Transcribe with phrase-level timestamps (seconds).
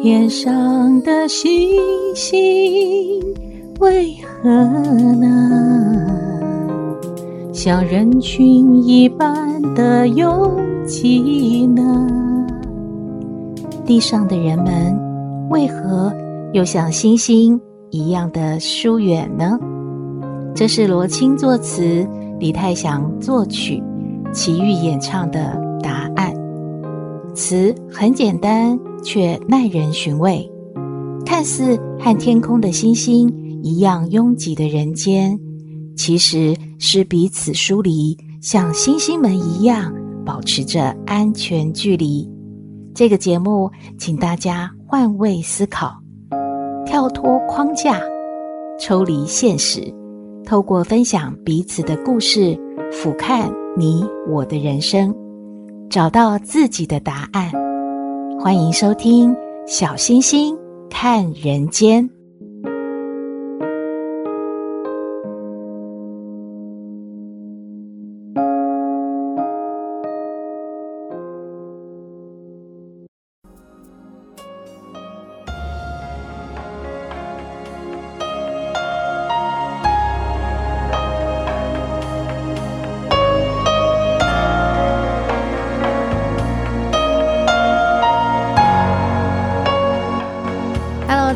[0.00, 1.70] 天上的星
[2.14, 3.20] 星
[3.80, 6.08] 为何呢？
[7.52, 12.06] 像人群一般的拥挤呢？
[13.84, 14.96] 地上的人们
[15.50, 16.12] 为何
[16.52, 19.58] 又像星星一样的疏远呢？
[20.54, 22.06] 这是罗青作词，
[22.38, 23.82] 李泰祥作曲，
[24.32, 26.34] 齐豫演唱的答案。
[27.34, 28.78] 词很简单。
[29.04, 30.50] 却耐人寻味，
[31.24, 33.32] 看似和天空的星星
[33.62, 35.38] 一样拥挤的人间，
[35.96, 39.94] 其实是彼此疏离，像星星们一样
[40.26, 42.28] 保持着安全距离。
[42.92, 45.96] 这个节目，请大家换位思考，
[46.84, 48.00] 跳脱框架，
[48.80, 49.94] 抽离现实，
[50.48, 52.58] 透过分享彼此的故事，
[52.90, 55.14] 俯瞰你我的人生，
[55.90, 57.52] 找到自己的答案。
[58.40, 59.30] 欢迎收听
[59.66, 60.56] 《小星星
[60.88, 62.02] 看人间》。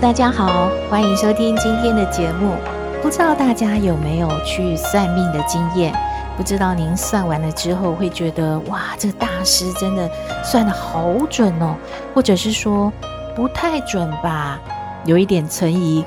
[0.02, 2.56] 大家好，欢迎收听今天的节目。
[3.00, 5.94] 不知道大家有没有去算命的经验？
[6.36, 10.10] 不知道您算完了之后会觉得哇，这大师真的
[10.42, 11.76] 算得好准哦，
[12.12, 12.92] 或者是说
[13.36, 14.60] 不太准吧，
[15.04, 16.04] 有一点存疑，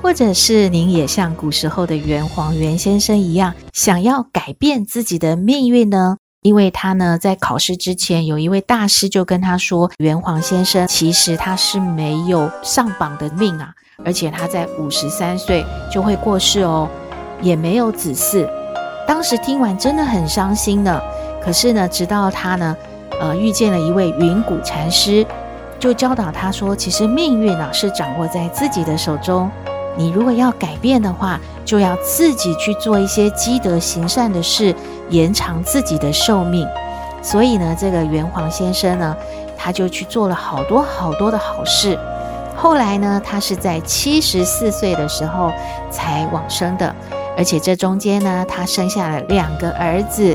[0.00, 6.16] 或者是您也像古时候的袁黄袁先生一样，想要改变自己的命运呢？
[6.44, 13.72] 因为他呢，在考试之前，有一位大师就跟他说：“元黄先生其实他是没有上榜的命啊，
[14.04, 16.86] 而且他在五十三岁就会过世哦，
[17.40, 18.46] 也没有子嗣。”
[19.08, 21.00] 当时听完真的很伤心呢。
[21.42, 22.76] 可是呢，直到他呢，
[23.18, 25.26] 呃，遇见了一位云谷禅师，
[25.80, 29.50] 就教导他说：“其实命运啊，是掌握在自己的手中。
[29.96, 34.74] 你如果要改变的话，就要自己去做一些积德行善的事。”
[35.10, 36.66] 延长自己的寿命，
[37.22, 39.14] 所以呢，这个袁黄先生呢，
[39.54, 41.96] 他就去做了好多好多的好事。
[42.56, 45.52] 后来呢，他是在七十四岁的时候
[45.90, 46.92] 才往生的，
[47.36, 50.34] 而且这中间呢，他生下了两个儿子，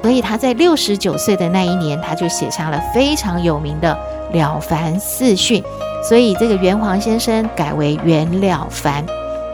[0.00, 3.98] 所以他在六十九岁的那一年，他就写下了非常有名的
[4.36, 5.60] 《了凡四训》，
[6.06, 9.04] 所以这个袁黄先生改为袁了凡。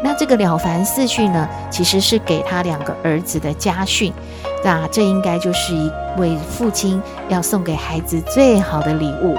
[0.02, 4.12] 那这个《了凡四训》呢，其实是给他两个儿子的家训。
[4.64, 9.36] 那这应该就是一位父亲要送给孩子最好的礼物。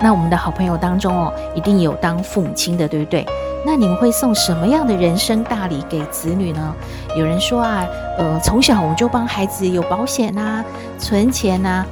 [0.00, 3.24] 那我们的好朋友当中哦，一定有当父母亲的，对不对？
[3.64, 6.74] 那你们会送什么样的人生大礼给子女呢？
[7.16, 7.86] 有人说啊，
[8.18, 10.64] 呃，从小我们就帮孩子有保险啊，
[10.98, 11.86] 存钱啊，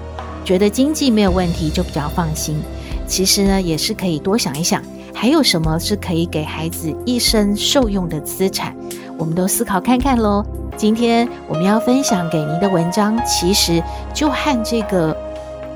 [0.44, 2.60] 觉得经济没有问题就比较放心。
[3.08, 4.80] 其实呢，也是可以多想一想。
[5.14, 8.76] 还有什么是可以给孩子一生受用的资产？
[9.16, 10.44] 我们都思考看看喽。
[10.76, 13.82] 今天我们要分享给您的文章，其实
[14.14, 15.16] 就和这个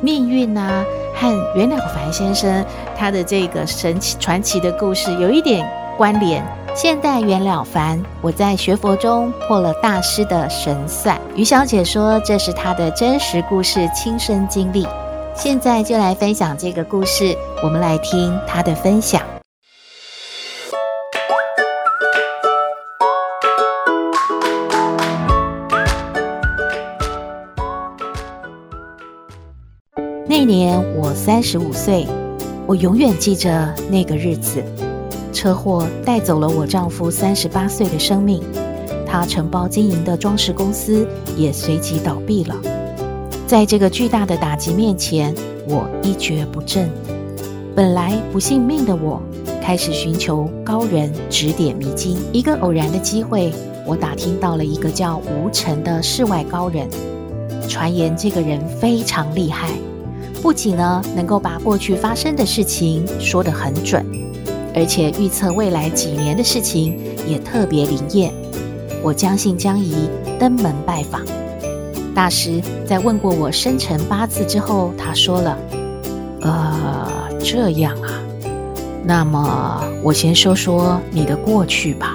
[0.00, 0.84] 命运啊，
[1.16, 2.64] 和袁了凡先生
[2.96, 6.44] 他的这个神奇传奇的故事有一点关联。
[6.72, 11.20] 现代袁了凡，我在学佛中破了大师的神算。
[11.34, 14.86] 于小姐说，这是她的真实故事，亲身经历。
[15.34, 19.20] 现在就来分享这个故事，我们来听她的分享。
[30.26, 32.06] 那年我三十五岁，
[32.66, 34.62] 我永远记着那个日子。
[35.32, 38.42] 车祸带走了我丈夫三十八岁的生命，
[39.06, 41.06] 他承包经营的装饰公司
[41.36, 42.54] 也随即倒闭了。
[43.52, 45.34] 在这个巨大的打击面前，
[45.68, 46.88] 我一蹶不振。
[47.76, 49.20] 本来不信命的我，
[49.60, 52.16] 开始寻求高人指点迷津。
[52.32, 53.52] 一个偶然的机会，
[53.86, 56.88] 我打听到了一个叫吴承的世外高人，
[57.68, 59.68] 传言这个人非常厉害。
[60.40, 64.02] 不仅呢能够把过去发生的事情说得很准，
[64.74, 68.32] 而且预测未来几年的事情也特别灵验。
[69.02, 70.08] 我将信将疑，
[70.38, 71.20] 登门拜访
[72.14, 72.60] 大师。
[72.86, 75.58] 在问过我生辰八字之后，他说了
[76.42, 77.08] ：“呃，
[77.40, 78.10] 这样啊，
[79.04, 82.14] 那么我先说说你的过去吧。”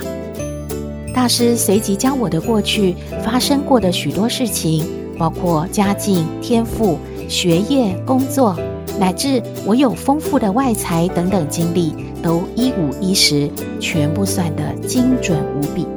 [1.13, 8.55] 大师随即将我的过去发生过的许多事情包括家境、天赋、学业、工作，
[8.99, 13.49] 乃至我有丰富的外财等等经历，都一五一十，
[13.79, 15.87] 全部算得精准无比。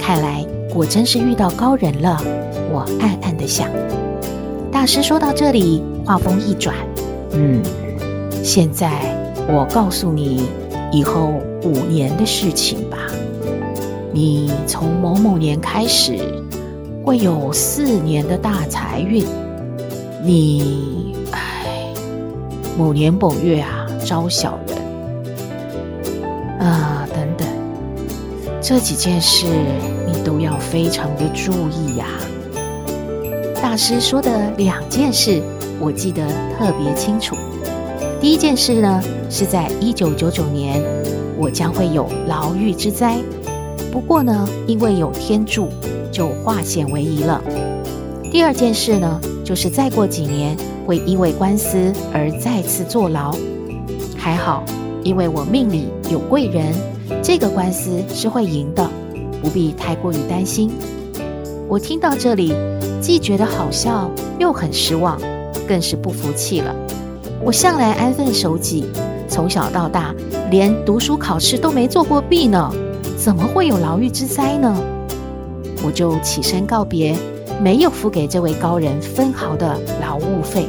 [0.00, 0.42] 看来
[0.72, 2.18] 果真是遇到高人了，
[2.72, 3.68] 我暗暗的想。
[4.72, 6.74] 大师说到这里，话锋一转，
[7.32, 7.62] 嗯，
[8.42, 8.90] 现在
[9.46, 10.48] 我告诉你
[10.90, 12.96] 以后五年的事情吧。
[14.10, 16.18] 你从某某年开始，
[17.04, 19.24] 会有四年的大财运。
[20.24, 21.86] 你，哎，
[22.78, 24.78] 某年某月啊，招小人。
[26.66, 27.46] 啊，等等，
[28.60, 29.46] 这几件事
[30.06, 32.06] 你都要非常的注意呀。
[33.72, 35.42] 大师说的两件事，
[35.80, 36.22] 我记得
[36.58, 37.34] 特别清楚。
[38.20, 40.78] 第一件事呢，是在一九九九年，
[41.38, 43.16] 我将会有牢狱之灾。
[43.90, 45.70] 不过呢，因为有天助，
[46.12, 47.42] 就化险为夷了。
[48.30, 50.54] 第二件事呢，就是再过几年
[50.86, 53.34] 会因为官司而再次坐牢。
[54.18, 54.62] 还好，
[55.02, 56.74] 因为我命里有贵人，
[57.22, 58.86] 这个官司是会赢的，
[59.40, 60.70] 不必太过于担心。
[61.66, 62.52] 我听到这里，
[63.02, 64.08] 既觉得好笑，
[64.38, 65.20] 又很失望，
[65.66, 66.72] 更是不服气了。
[67.42, 68.84] 我向来安分守己，
[69.26, 70.14] 从小到大
[70.52, 72.72] 连读书考试都没做过弊呢。
[73.16, 74.80] 怎么会有牢狱之灾呢？
[75.84, 77.16] 我就起身告别，
[77.60, 80.68] 没有付给这位高人分毫的劳务费。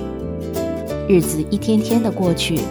[1.07, 2.62] 日子一天天的过去，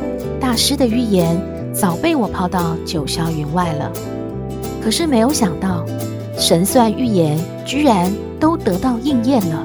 [0.41, 1.41] 大师的预言
[1.73, 3.93] 早被我抛到九霄云外了。
[4.83, 5.85] 可是没有想到，
[6.37, 8.13] 神算预言居然
[8.43, 9.65] 都得到应验了。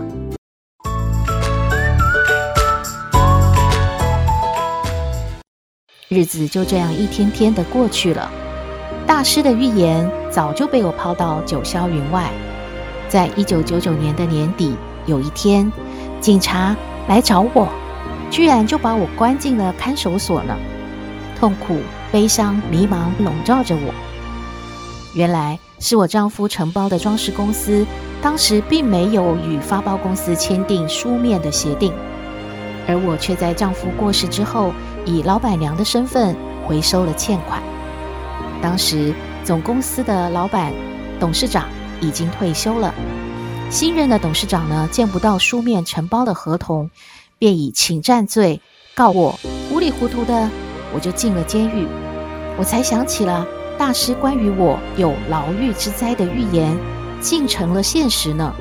[6.08, 8.32] 日子就这样一天天的过去了。
[9.08, 12.30] 大师的预言早就被我抛到九霄云外。
[13.10, 14.76] 在一九九九年的年底，
[15.08, 15.72] 有一天，
[16.22, 16.76] 警察
[17.08, 17.68] 来找我，
[18.30, 20.56] 居然就把我关进了看守所呢。
[21.40, 21.80] 痛苦、
[22.12, 23.92] 悲伤、迷茫笼罩着我。
[25.16, 27.84] 原来是我丈夫承包的装饰公司，
[28.28, 31.94] 当时并没有与发包公司签订书面的协定，
[32.86, 34.74] 而我却在丈夫过世之后，
[35.06, 36.36] 以老板娘的身份
[36.66, 37.64] 回收了欠款。
[38.62, 39.14] 当时
[39.46, 40.74] 总公司的老板、
[41.22, 41.70] 董事长
[42.02, 42.94] 已经退休了，
[43.70, 46.92] 新任的董事长呢，见不到书面承包的合同，
[47.40, 48.60] 便以侵占罪
[48.94, 49.40] 告我，
[49.70, 50.50] 糊里糊涂的
[50.94, 51.88] 我就进了监狱。
[52.58, 53.48] 我才想起了
[53.78, 56.78] 大师关于我有牢狱之灾的预言，
[57.20, 58.54] 竟成了现实呢。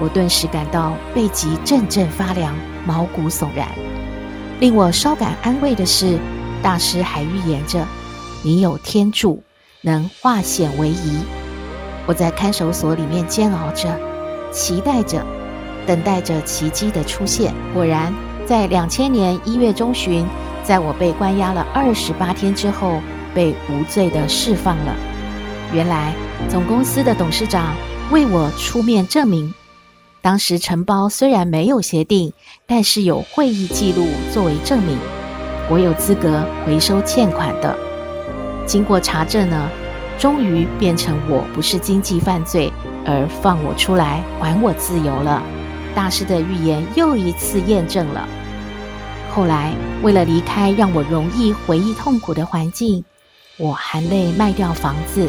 [0.00, 2.54] 我顿时感到背脊阵阵发凉，
[2.86, 3.68] 毛骨悚然。
[4.60, 6.18] 令我稍感安慰的是，
[6.62, 7.84] 大师还预言着。
[8.42, 9.42] 你有天助，
[9.82, 11.18] 能化险为夷。
[12.06, 13.88] 我在看守所里面煎熬着，
[14.52, 15.24] 期待着，
[15.86, 17.52] 等待着奇迹的出现。
[17.74, 18.14] 果然，
[18.46, 20.26] 在两千年一月中旬，
[20.62, 23.00] 在我被关押了二十八天之后，
[23.34, 24.94] 被无罪的释放了。
[25.72, 26.14] 原来，
[26.48, 27.76] 总公司的董事长
[28.10, 29.52] 为我出面证明，
[30.22, 32.32] 当时承包虽然没有协定，
[32.66, 34.96] 但是有会议记录作为证明，
[35.68, 37.76] 我有资格回收欠款的。
[38.64, 39.68] 经过查证呢，
[40.18, 42.72] 终于变成我不是经济犯罪，
[43.04, 45.42] 而放我出来，还我自由了。
[45.94, 48.26] 大师的预言又一次验证了。
[49.30, 53.04] 后来为了离开让我容易回忆痛苦的环境，
[53.58, 55.28] 我含泪卖掉房子，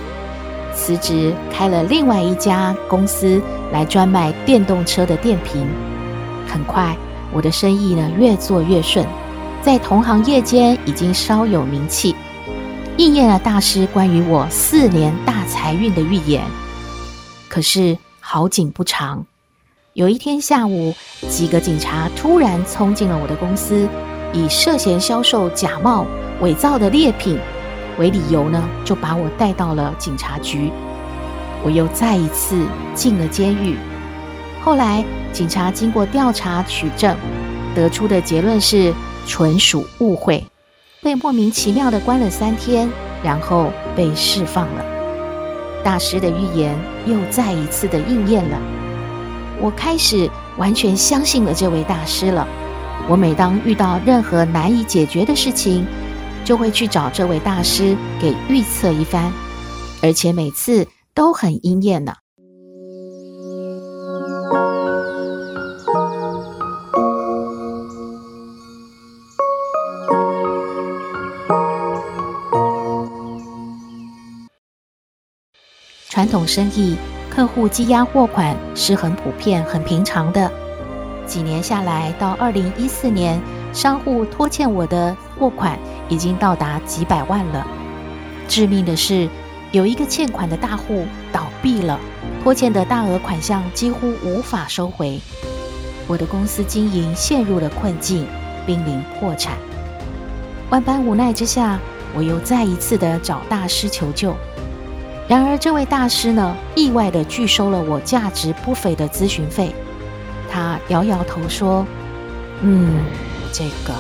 [0.80, 3.42] 辞职开了另外一家公司
[3.74, 5.68] 来专卖电动车的电瓶。
[6.48, 6.96] 很快，
[7.34, 9.06] 我的生意呢越做越顺，
[9.62, 12.16] 在同行业间已经稍有名气。
[12.96, 16.42] 应验了大师关于我四年大财运的预言。
[17.50, 19.26] 可是好景不长，
[19.94, 20.96] 有一天下午，
[21.28, 23.88] 几个警察突然冲进了我的公司，
[24.32, 26.06] 以涉嫌销售假冒、
[26.42, 27.38] 伪造的劣品
[28.00, 30.72] 为理由呢，就把我带到了警察局。
[31.62, 32.66] 我又再一次
[32.96, 33.76] 进了监狱。
[34.64, 35.04] 后来
[35.34, 37.16] 警察经过调查取证，
[37.76, 38.94] 得出的结论是
[39.28, 40.44] 纯属误会。
[41.02, 42.90] 被莫名其妙的关了三天，
[43.22, 44.86] 然后被释放了。
[45.84, 46.76] 大师的预言
[47.06, 48.58] 又再一次的应验了。
[49.62, 52.48] 我开始完全相信了这位大师了。
[53.10, 55.86] 我每当遇到任何难以解决的事情，
[56.44, 59.32] 就会去找这位大师给预测一番，
[60.02, 62.14] 而且每次都很应验呢。
[76.10, 76.98] 传统生意
[77.30, 80.52] 客户积压货款是很普遍、很平常的。
[81.26, 83.40] 几年下来，到二零一四年，
[83.72, 85.80] 商户拖欠我的货款
[86.10, 87.66] 已经到达几百万了。
[88.48, 89.30] 致命的是，
[89.72, 91.98] 有一个欠款的大户倒闭了，
[92.44, 95.20] 拖欠的大额款项几乎无法收回。
[96.08, 98.26] 我的公司经营陷入了困境，
[98.66, 99.58] 濒临破产。
[100.72, 101.80] 万般无奈之下，
[102.16, 104.36] 我又再一次的找大师求救。
[105.28, 109.74] 然而，这位大师呢，意外的拒收了我价值不菲的咨询费。
[110.52, 111.86] 他摇摇头说
[112.62, 113.06] ：“嗯，
[113.54, 113.94] 这个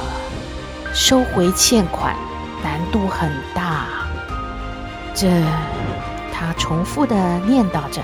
[0.93, 2.15] 收回欠款
[2.63, 3.85] 难度很大。”
[5.13, 5.43] 这，
[6.33, 8.01] 他重复的念叨着：“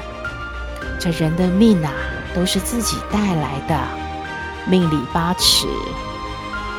[1.00, 1.92] 这人的命啊。”
[2.36, 3.80] 都是自己带来的，
[4.65, 5.68] 命里八尺，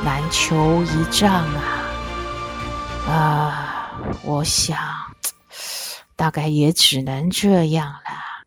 [0.05, 1.63] 难求一丈啊！
[3.09, 4.77] 啊，我想，
[6.15, 8.45] 大概也只能这样了。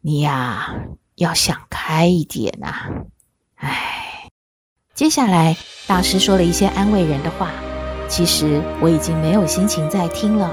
[0.00, 0.76] 你呀，
[1.16, 2.72] 要想开一点呐！
[3.56, 4.07] 唉，
[4.98, 7.52] 接下来大师说了一些安慰人的话，
[8.08, 10.50] 其实我已经没有心情再听了。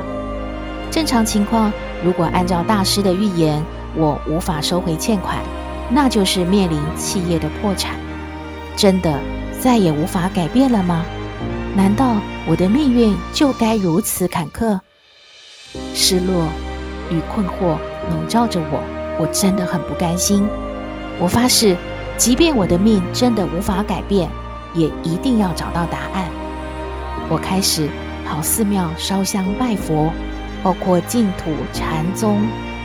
[0.92, 1.74] 正常情况，
[2.04, 3.60] 如果按照大师的预言，
[3.96, 5.40] 我无法收回欠款。
[5.90, 7.96] 那就是面临企业的破产，
[8.76, 9.20] 真的
[9.60, 11.04] 再也无法改变了吗？
[11.76, 14.80] 难道我的命运就该如此坎坷？
[15.96, 16.48] 失落
[17.10, 17.80] 与困惑
[18.12, 18.84] 笼罩着我，
[19.20, 20.48] 我真的很不甘心。
[21.18, 21.76] 我发誓，
[22.18, 24.30] 即便我的命真的无法改变，
[24.74, 26.30] 也一定要找到答案。
[27.30, 27.90] 我开始
[28.26, 30.12] 跑寺庙烧香拜佛，
[30.64, 32.42] 包括净土、禅宗、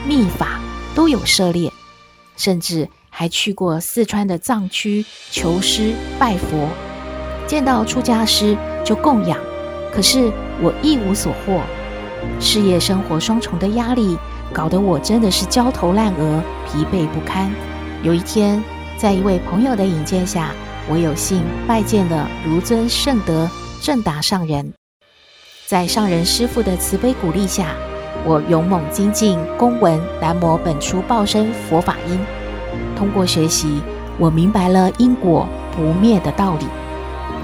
[0.06, 0.60] 密法
[0.94, 1.72] 都有涉猎。
[2.36, 6.68] 甚至还去过四川的藏区求师拜佛，
[7.46, 9.38] 见到出家师就供养，
[9.92, 10.32] 可是
[10.62, 11.60] 我一无所获。
[12.40, 14.16] 事业生活双重的压力，
[14.52, 17.50] 搞得我真的是焦头烂额、疲惫不堪。
[18.02, 18.62] 有一天，
[19.00, 20.52] 在一位朋友的引荐下，
[20.86, 23.48] 我有幸拜见了如尊圣德
[23.80, 24.74] 正达上人。
[25.66, 27.74] 在上人师父的慈悲鼓励下，
[28.26, 32.20] 我勇猛精进，攻闻南无本初报身佛法音。
[32.94, 33.80] 通过学习，
[34.18, 36.66] 我明白了因果不灭的道理，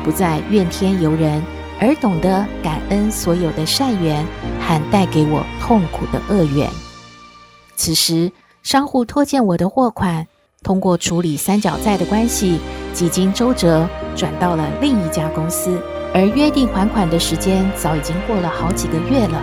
[0.04, 1.42] 不再怨天尤人，
[1.80, 4.22] 而懂得感恩所有的善缘
[4.60, 6.68] 和带给我痛苦的恶缘。
[7.76, 8.30] 此时，
[8.62, 10.26] 商户拖欠我的货款，
[10.66, 12.58] 通过处理三角债的关系，
[12.92, 15.80] 几经周折转到了另一家公司，
[16.12, 19.40] 而约定还款的时间早已经过了好几个月了。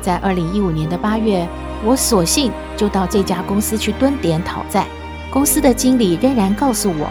[0.00, 1.48] 在二零一五年的八月，
[1.84, 4.86] 我索性就到这家公司去蹲点讨债。
[5.32, 7.10] 公司的经理仍然告诉我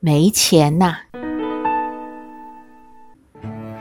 [0.00, 0.94] 没钱呐，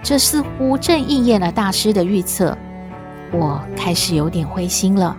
[0.03, 2.57] 这似乎正应验了大师的预测。
[3.31, 5.15] 我开始有点灰心了，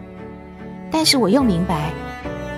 [0.90, 1.90] 但是我又明白，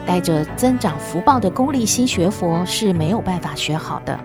[0.08, 4.18] 带着增长福报的功利心学佛是没有办法学好的，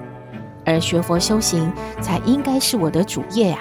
[0.65, 3.59] 而学佛修行才应该是我的主业呀。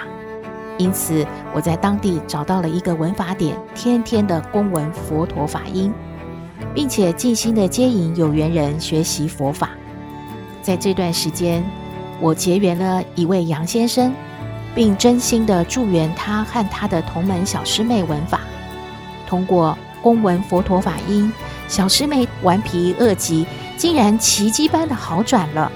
[0.77, 5.93] 因此，我在当地找到了一个文法点，天天的恭闻佛陀法音，
[6.73, 9.71] 并且尽心的接引有缘人学习佛法。
[10.61, 11.61] 在这段时间，
[12.21, 14.13] 我结缘了一位杨先生，
[14.73, 18.39] 并真心的祝愿他和他的同门小师妹闻法。
[19.27, 21.31] 通过恭闻佛陀法音，
[21.69, 25.71] 小师妹顽皮恶疾竟然奇迹般的好转了。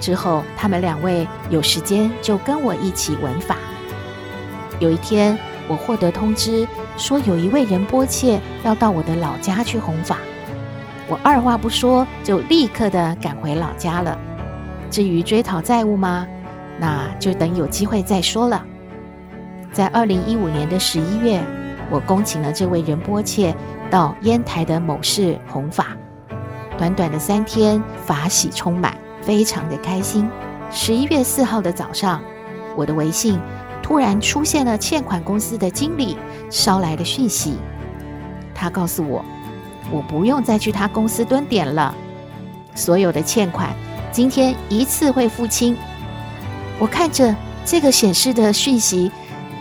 [0.00, 3.56] 之后，他们两位有时间就跟我一起闻法。
[4.78, 6.66] 有一天，我获得通知，
[6.96, 10.18] 说有一位仁波切要到我的老家去弘法。
[11.08, 14.16] 我二话不说，就立刻的赶回老家了。
[14.92, 16.24] 至于追讨债务吗？
[16.78, 18.64] 那就等有机会再说了。
[19.72, 21.42] 在二零一五年的十一月，
[21.90, 23.54] 我恭请了这位仁波切
[23.90, 25.88] 到烟台的某市弘法。
[26.78, 30.28] 短短的三天，法喜充满，非常的开心。
[30.70, 32.22] 十一月四号的早上，
[32.76, 33.40] 我的微信。
[33.82, 36.16] 突然出现了欠款公司的经理
[36.48, 37.56] 捎来的讯息，
[38.54, 39.24] 他告诉我，
[39.90, 41.92] 我不用再去他公司蹲点了，
[42.72, 43.74] 所有的欠款
[44.12, 45.76] 今天一次会付清。
[46.78, 49.10] 我看着这个显示的讯息，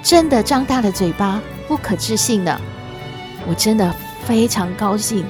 [0.04, 2.60] 真的张大了嘴巴，不可置信呢。
[3.48, 3.96] 我真的
[4.26, 5.24] 非常高兴，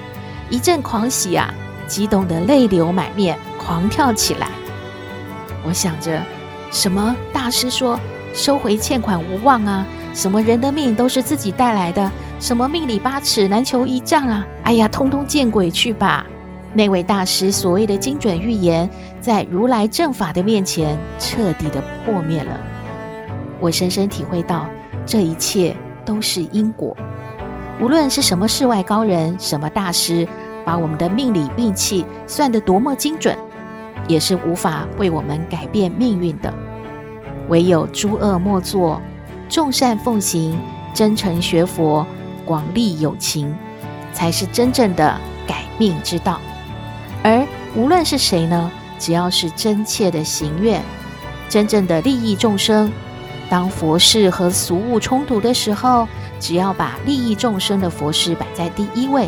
[0.50, 1.54] 一阵狂喜啊，
[1.86, 4.48] 激动得泪流满面，狂跳起来。
[5.68, 6.20] 我想着，
[6.72, 8.00] 什么大师说？
[8.34, 9.86] 收回欠款无望啊！
[10.14, 12.12] 什么人的命都是自己带来的？
[12.40, 14.46] 什么命里八尺难求一丈啊！
[14.64, 16.26] 哎呀，通通见鬼去吧！
[16.72, 18.88] 那位大师所谓的精准预言，
[19.20, 22.58] 在如来正法的面前彻底的破灭了。
[23.60, 24.70] 我深深体会到，
[25.08, 25.76] 这一切
[26.06, 26.96] 都是因果。
[27.82, 30.28] 无论是什么世外高人、什么大师，
[30.66, 33.38] 把我们的命理运气算得多么精准，
[34.08, 36.54] 也是无法为我们改变命运的。
[37.48, 39.02] 唯有诸恶莫作，
[39.48, 40.60] 众善奉行，
[40.94, 42.06] 真诚学佛，
[42.46, 43.56] 广利有情，
[44.14, 46.40] 才是真正的改命之道。
[47.24, 50.82] 而无论是谁呢，只要是真切的行愿，
[51.48, 52.92] 真正的利益众生，
[53.50, 56.08] 当佛事和俗务冲突的时候，
[56.40, 59.28] 只要把利益众生的佛事摆在第一位，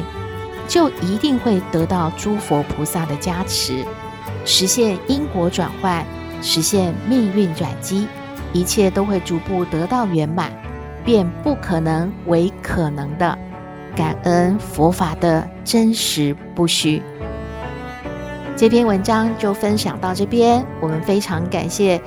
[0.68, 3.84] 就一定会得到诸佛菩萨的加持，
[4.46, 6.06] 实现因果转换，
[6.42, 8.08] 实现命运转机，
[8.54, 10.52] 一切都会逐步得到圆满，
[11.04, 13.38] 变不可能为可能的。
[13.96, 17.02] 感恩佛法的真实不虚。
[18.56, 22.00] 这篇文章就分享到这边，我们非常感谢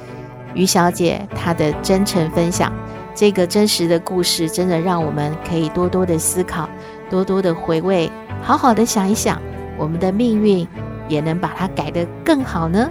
[0.54, 2.72] 于小姐她的真诚分享。
[3.14, 6.68] 这个真实的故事，真的让我们可以多多的思考，
[7.08, 8.10] 多多的回味，
[8.42, 9.40] 好好的想一想，
[9.78, 10.66] 我们的命运
[11.08, 12.90] 也能把它改得更好呢。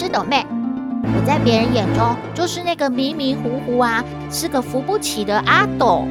[0.00, 0.46] 是斗妹，
[1.02, 6.06] 我在别人眼中就是那个迷迷糊糊啊，是个扶不起的阿斗。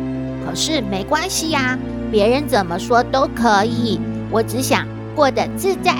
[0.45, 1.79] 可是没关系呀，
[2.11, 3.97] 别人怎么说都可以，
[4.29, 5.95] 我只想过得自在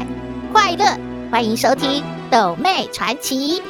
[0.52, 0.86] 快乐。
[1.32, 3.62] 欢迎收听《斗妹传奇》。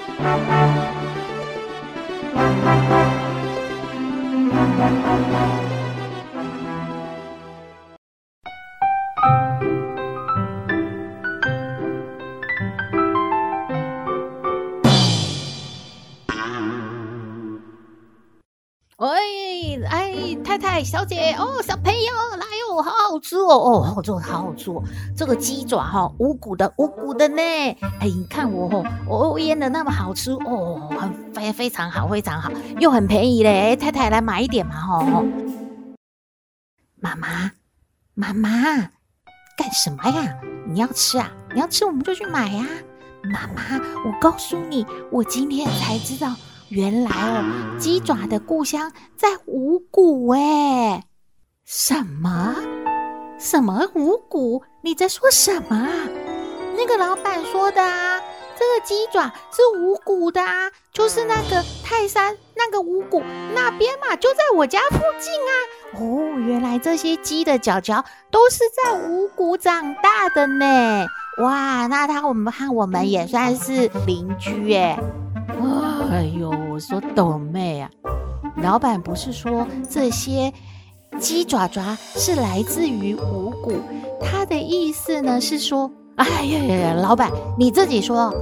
[20.87, 24.81] 小姐哦，小朋友来哦，好好吃哦哦，哦，这个好好吃哦，
[25.17, 27.41] 这个鸡爪哈、哦，无骨的无骨的呢，
[27.99, 28.69] 哎，你看我
[29.05, 35.25] 哦，我腌的那么好吃哦，很非非常好非常好，又很便宜嘞，太太来买一点嘛哈、哦。
[37.01, 37.51] 妈妈，
[38.13, 38.49] 妈妈，
[39.57, 40.37] 干什么呀？
[40.69, 41.29] 你要吃啊？
[41.53, 42.71] 你要吃我们就去买呀、啊。
[43.23, 43.61] 妈妈，
[44.05, 46.33] 我告诉你，我今天才知道。
[46.69, 47.45] 原来哦，
[47.79, 51.03] 鸡爪的故乡在五谷哎！
[51.65, 52.55] 什么？
[53.39, 54.61] 什么五谷？
[54.81, 55.89] 你在说什么啊？
[56.75, 58.19] 那个老板说的啊，
[58.59, 63.23] 这个鸡爪是五谷的啊，就是那个泰山那个五谷
[63.55, 65.51] 那边嘛，就在我家附近啊。
[66.01, 71.05] 哦，原来这些鸡的脚脚都是在五谷长大的呢。
[71.39, 74.99] 哇，那他我们和我们也算是邻居哎。
[76.27, 77.89] 哎呦，我说斗妹啊，
[78.61, 80.51] 老板不是说这些
[81.19, 83.71] 鸡爪爪是来自于五谷，
[84.19, 88.33] 他的意思呢是说，哎呀呀呀，老板你自己说。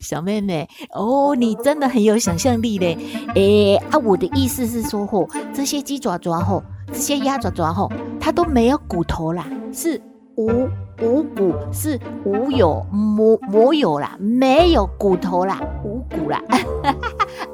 [0.00, 2.96] 小妹妹哦，你真的很有想象力嘞。
[3.34, 10.00] 哎啊，我的意思是说吼，这些鸡爪爪吼，这些鸭爪爪吼，它都没有骨头啦，是。
[10.36, 10.68] 无
[11.00, 16.42] 无骨是无有没没有啦，没有骨头啦，无骨啦。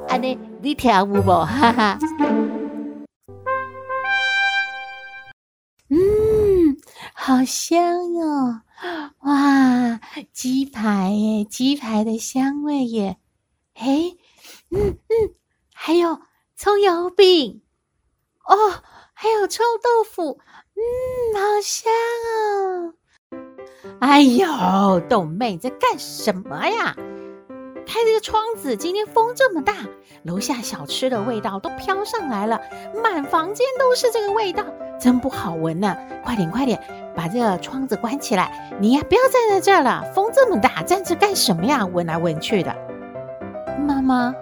[0.07, 1.21] 安尼你听有无？
[1.21, 1.99] 哈哈。
[5.89, 6.77] 嗯，
[7.13, 8.61] 好香哦！
[9.21, 9.99] 哇，
[10.31, 13.17] 鸡排耶，鸡排的香味耶。
[13.75, 14.17] 诶，
[14.69, 15.33] 嗯嗯，
[15.73, 16.19] 还有
[16.55, 17.61] 葱油饼
[18.45, 18.55] 哦，
[19.13, 20.39] 还有臭豆腐。
[20.75, 20.81] 嗯，
[21.35, 22.58] 好香哦！
[24.09, 26.95] 哎呦，豆妹你在干什么呀？
[27.85, 29.71] 开这个窗子，今天风这么大，
[30.23, 32.59] 楼下小吃的味道都飘上来了，
[33.03, 34.63] 满房间都是这个味道，
[34.99, 35.95] 真不好闻呢！
[36.25, 36.81] 快点，快点，
[37.15, 38.75] 把这个窗子关起来！
[38.79, 41.85] 你呀，不要站在这儿了，风这么大，站着干什么呀？
[41.85, 42.75] 闻来闻去的。
[43.87, 44.33] 妈妈，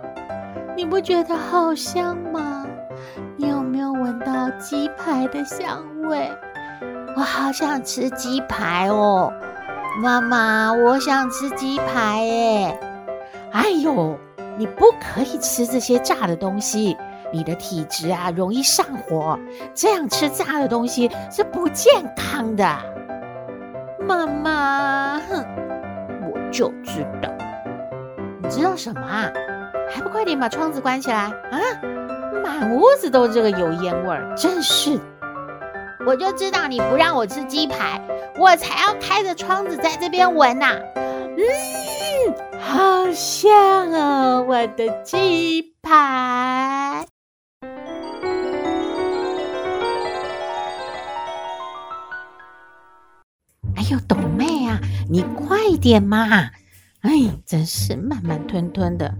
[0.78, 2.66] 你不觉得好香吗？
[3.36, 6.32] 你有没有闻到鸡排的香味？
[7.18, 9.34] 我好想吃鸡排哦，
[9.98, 12.80] 妈妈，我想吃鸡排耶！
[13.52, 14.16] 哎呦，
[14.56, 16.96] 你不可以吃这些炸的东西，
[17.34, 19.40] 你的体质啊容易上火，
[19.74, 22.64] 这样吃炸的东西是不健康的。
[24.08, 25.44] 妈妈，哼，
[26.32, 27.32] 我就知道，
[28.44, 29.28] 你知道什么啊？
[29.90, 31.58] 还不快点把窗子关起来啊！
[32.44, 35.00] 满屋子都这个油烟味儿，真是！
[36.08, 38.02] 我就知道你不让我吃鸡排，
[38.40, 40.80] 我才要开着窗子在这边闻呐。
[40.96, 41.44] 嗯，
[42.62, 47.06] 好香哦，我的鸡排。
[53.76, 56.52] 哎呦，董妹啊，你快点嘛！
[57.02, 57.12] 哎，
[57.46, 59.14] 真是慢慢吞吞的。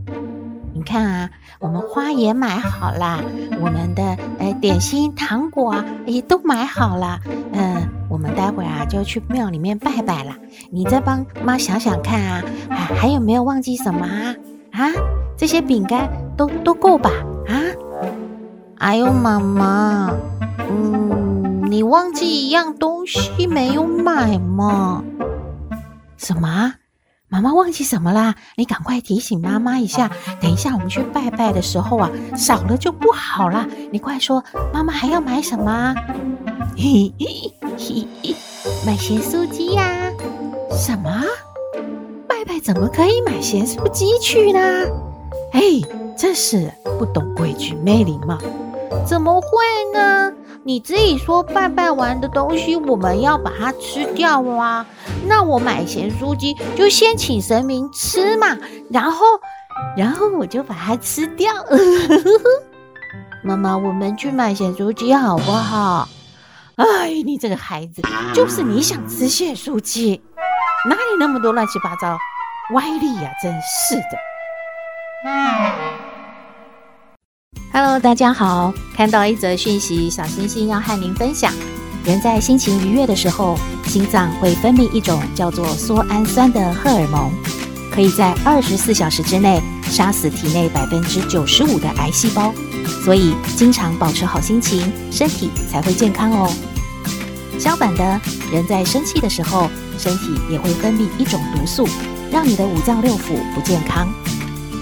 [0.88, 3.20] 看啊，我们花也买好啦，
[3.60, 7.20] 我们的呃点心、糖果啊也都买好了。
[7.52, 10.34] 嗯、我们待会啊就去庙里面拜拜了。
[10.72, 14.34] 你再帮妈想想看啊，还还有没有忘记什么啊？
[14.72, 14.90] 啊，
[15.36, 17.12] 这些饼干都都够吧？
[17.48, 17.54] 啊？
[18.80, 20.14] 哎呦，妈妈，
[20.70, 25.04] 嗯，你忘记一样东西没有买吗？
[26.16, 26.74] 什么？
[27.30, 28.36] 妈妈忘记什么啦？
[28.56, 30.10] 你赶快提醒妈妈一下。
[30.40, 33.68] 等一下我们去拜拜的时候啊，少了就不好啦。
[33.92, 34.42] 你快说，
[34.74, 35.94] 妈妈还要买什么？
[36.78, 38.36] 嘿嘿嘿嘿，
[38.86, 40.10] 买咸酥鸡呀？
[40.72, 41.22] 什么？
[42.30, 44.60] 拜拜怎么可以买咸酥鸡去呢？
[45.52, 45.62] 哎，
[46.18, 48.38] 真是不懂规矩，没礼貌。
[49.06, 49.48] 怎么会
[49.94, 50.32] 呢？
[50.68, 54.86] 你自己说拜拜完的东西我们要把它吃掉啊！
[55.26, 58.48] 那我买咸酥鸡就先请神明吃嘛，
[58.92, 59.26] 然后，
[59.96, 61.50] 然后我就把它吃掉。
[63.46, 66.10] 妈妈，我们去买咸酥鸡好不好？
[66.76, 68.02] 哎，你这个孩子，
[68.34, 70.22] 就是你想吃咸酥鸡，
[70.84, 72.20] 哪里那么多乱七八糟
[72.74, 73.32] 歪理呀？
[73.42, 74.18] 真是的。
[77.78, 78.74] 嗯 Hello，大家好！
[78.96, 81.54] 看到一则讯息，小星星要和您分享：
[82.04, 87.32] 人在心情愉悦的时候，心脏会分泌一种叫做缩氨酸的荷尔蒙，
[87.92, 92.52] 可以在二十四小时之内杀死体内百分之九十五的癌细胞。
[93.06, 96.52] 所以，经常保持好心情，身体才会健康哦。
[97.60, 98.20] 相反的，
[98.52, 101.88] 人在生气的时候，身体也会分泌一种毒素，
[102.32, 104.12] 让你的五脏六腑不健康。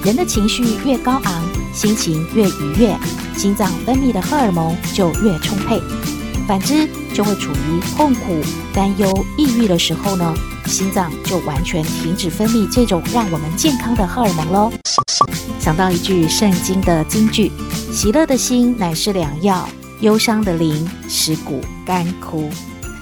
[0.02, 1.44] 人的情绪越高昂，
[1.76, 2.98] 心情越愉悦，
[3.38, 5.82] 心脏分泌的荷尔蒙就越充沛。
[6.48, 8.40] 反之，就会处于痛苦、
[8.74, 10.34] 担忧、抑郁的时候呢，
[10.68, 14.72] 心脏就完全停止分泌这种让我们健康的荷尔蒙喽。
[15.60, 17.52] 想到一句圣经的金句
[17.92, 19.68] ：“喜乐的心乃是良药，
[20.02, 22.50] 忧伤的灵使骨干枯。”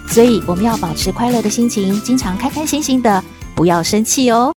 [0.10, 4.54] 所以，我们要保持快乐的心情，经常开开心心的，不要生气哦。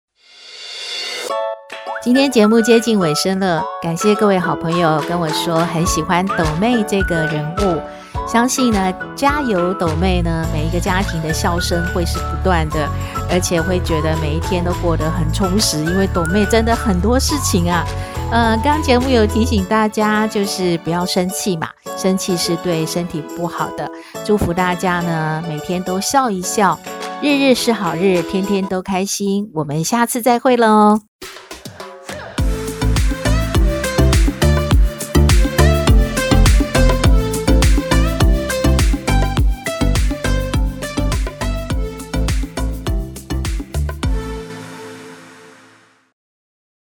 [2.06, 7.82] 今天节目接近尾声了，感谢各位好朋友跟我说很喜欢斗妹这个人物，
[8.28, 12.88] 相信呢，加油斗妹呢，每一个家庭的笑声会是不断的，
[13.28, 17.84] 而且会觉得每一天都过得很充实，因为斗妹真的很多事情啊。
[18.32, 23.90] 呃，刚节目有提醒大家，就是不要生气嘛，生气是对身体不好的。
[24.24, 26.78] 祝福大家呢，每天都笑一笑，
[27.20, 29.50] 日日是好日，天天都开心。
[29.56, 31.00] 我们下次再会喽。